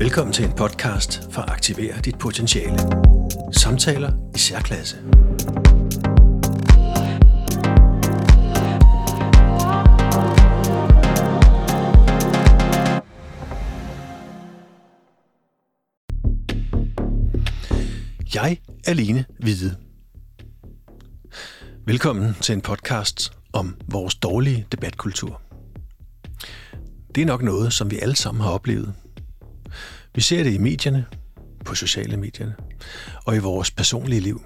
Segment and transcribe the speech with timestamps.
[0.00, 2.78] Velkommen til en podcast for at aktivere dit potentiale.
[3.52, 4.96] Samtaler i særklasse.
[18.34, 19.76] Jeg er Line Hvide.
[21.86, 25.42] Velkommen til en podcast om vores dårlige debatkultur.
[27.14, 28.94] Det er nok noget, som vi alle sammen har oplevet.
[30.18, 31.06] Vi ser det i medierne,
[31.64, 32.54] på sociale medierne
[33.24, 34.42] og i vores personlige liv.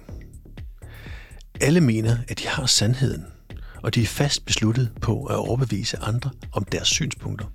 [1.61, 3.25] Alle mener, at de har sandheden,
[3.83, 7.45] og de er fast besluttet på at overbevise andre om deres synspunkter.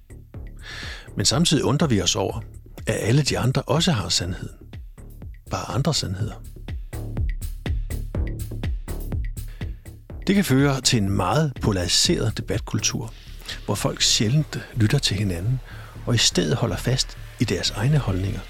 [1.16, 2.40] Men samtidig undrer vi os over,
[2.86, 4.56] at alle de andre også har sandheden.
[5.50, 6.42] Bare andre sandheder.
[10.26, 13.12] Det kan føre til en meget polariseret debatkultur,
[13.64, 15.60] hvor folk sjældent lytter til hinanden
[16.06, 18.40] og i stedet holder fast i deres egne holdninger.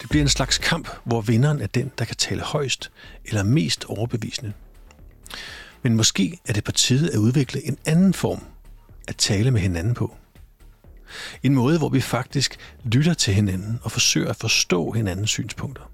[0.00, 2.90] Det bliver en slags kamp, hvor vinderen er den, der kan tale højst
[3.24, 4.52] eller mest overbevisende.
[5.82, 8.44] Men måske er det på tide at udvikle en anden form
[9.08, 10.16] at tale med hinanden på.
[11.42, 15.90] En måde, hvor vi faktisk lytter til hinanden og forsøger at forstå hinandens synspunkter.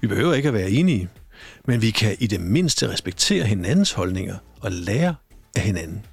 [0.00, 1.08] Vi behøver ikke at være enige,
[1.64, 5.14] men vi kan i det mindste respektere hinandens holdninger og lære
[5.56, 6.06] af hinanden.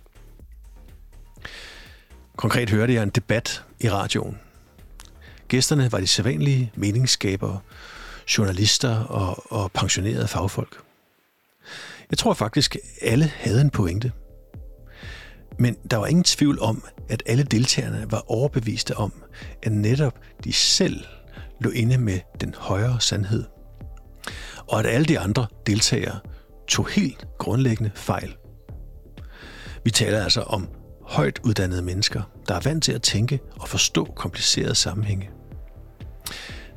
[2.38, 4.40] Konkret hørte jeg en debat i radioen.
[5.48, 7.60] Gæsterne var de sædvanlige meningsskabere,
[8.38, 10.78] journalister og, og pensionerede fagfolk.
[12.10, 14.12] Jeg tror faktisk, alle havde en pointe.
[15.60, 19.14] Men der var ingen tvivl om, at alle deltagerne var overbeviste om,
[19.64, 21.04] at netop de selv
[21.60, 23.44] lå inde med den højere sandhed.
[24.68, 26.20] Og at alle de andre deltagere
[26.68, 28.36] tog helt grundlæggende fejl.
[29.84, 30.68] Vi taler altså om
[31.04, 35.30] højt uddannede mennesker, der er vant til at tænke og forstå komplicerede sammenhænge.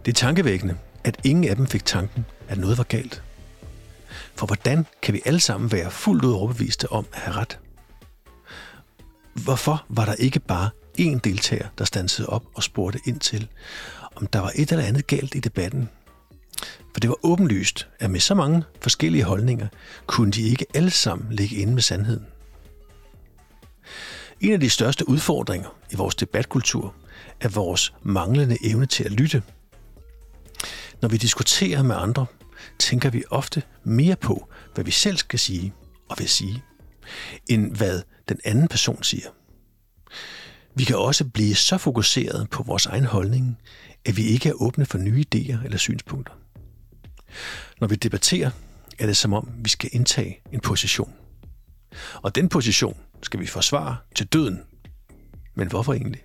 [0.05, 3.23] Det er tankevækkende, at ingen af dem fik tanken, at noget var galt.
[4.35, 7.59] For hvordan kan vi alle sammen være fuldt ud overbeviste om at have ret?
[9.45, 10.70] Hvorfor var der ikke bare
[11.01, 13.48] én deltager, der stansede op og spurgte ind til,
[14.17, 15.89] om der var et eller andet galt i debatten?
[16.92, 19.67] For det var åbenlyst, at med så mange forskellige holdninger,
[20.07, 22.27] kunne de ikke alle sammen ligge inde med sandheden.
[24.41, 26.95] En af de største udfordringer i vores debatkultur
[27.41, 29.42] er vores manglende evne til at lytte.
[31.02, 32.27] Når vi diskuterer med andre,
[32.79, 35.73] tænker vi ofte mere på, hvad vi selv skal sige
[36.08, 36.63] og vil sige,
[37.48, 39.29] end hvad den anden person siger.
[40.74, 43.58] Vi kan også blive så fokuseret på vores egen holdning,
[44.05, 46.33] at vi ikke er åbne for nye idéer eller synspunkter.
[47.80, 48.51] Når vi debatterer,
[48.98, 51.13] er det som om, vi skal indtage en position.
[52.23, 54.63] Og den position skal vi forsvare til døden.
[55.55, 56.25] Men hvorfor egentlig?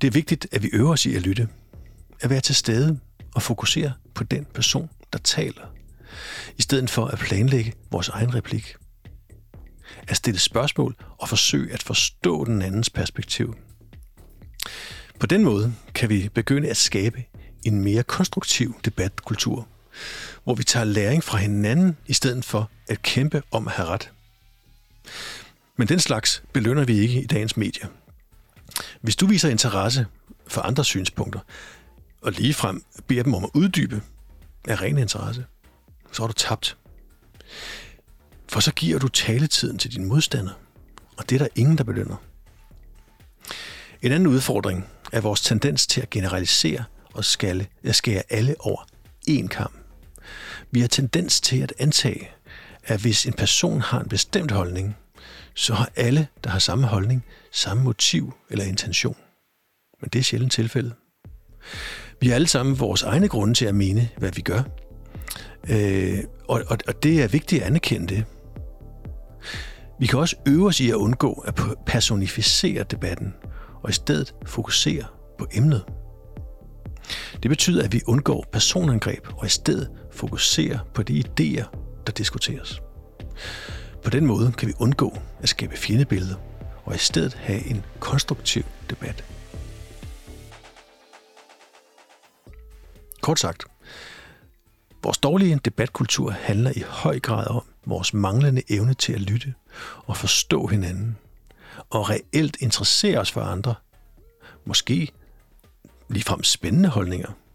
[0.00, 1.48] Det er vigtigt, at vi øver os i at lytte.
[2.20, 3.00] At være til stede
[3.34, 5.66] og fokusere på den person, der taler.
[6.58, 8.74] I stedet for at planlægge vores egen replik.
[10.08, 13.56] At stille spørgsmål og forsøge at forstå den andens perspektiv.
[15.20, 17.24] På den måde kan vi begynde at skabe
[17.64, 19.68] en mere konstruktiv debatkultur,
[20.44, 24.10] hvor vi tager læring fra hinanden i stedet for at kæmpe om at have ret.
[25.76, 27.86] Men den slags belønner vi ikke i dagens medier.
[29.00, 30.06] Hvis du viser interesse
[30.46, 31.40] for andre synspunkter,
[32.22, 34.02] og ligefrem beder dem om at uddybe
[34.68, 35.44] af ren interesse,
[36.12, 36.76] så er du tabt.
[38.48, 40.52] For så giver du taletiden til din modstander,
[41.16, 42.16] og det er der ingen, der belønner.
[44.02, 48.86] En anden udfordring er vores tendens til at generalisere og skalle, at skære alle over
[49.30, 49.72] én kamp.
[50.70, 52.30] Vi har tendens til at antage,
[52.88, 54.96] at hvis en person har en bestemt holdning,
[55.54, 59.16] så har alle, der har samme holdning, samme motiv eller intention.
[60.00, 60.94] Men det er sjældent tilfældet.
[62.20, 64.62] Vi har alle sammen vores egne grunde til at mene, hvad vi gør.
[65.68, 66.18] Øh,
[66.48, 68.24] og, og, og det er vigtigt at anerkende det.
[70.00, 73.34] Vi kan også øve os i at undgå at personificere debatten,
[73.82, 75.04] og i stedet fokusere
[75.38, 75.84] på emnet.
[77.42, 82.82] Det betyder, at vi undgår personangreb og i stedet fokuserer på de idéer, der diskuteres.
[84.04, 86.36] På den måde kan vi undgå at skabe fjendebilleder
[86.84, 89.24] og i stedet have en konstruktiv debat.
[93.20, 93.64] Kort sagt,
[95.02, 99.54] vores dårlige debatkultur handler i høj grad om vores manglende evne til at lytte
[100.06, 101.16] og forstå hinanden,
[101.90, 103.74] og reelt interessere os for andre,
[104.64, 105.08] måske
[106.08, 107.32] ligefrem spændende holdninger–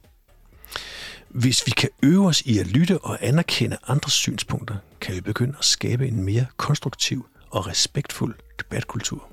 [1.34, 5.56] hvis vi kan øve os i at lytte og anerkende andres synspunkter, kan vi begynde
[5.60, 9.33] at skabe en mere konstruktiv og respektfuld debatkultur.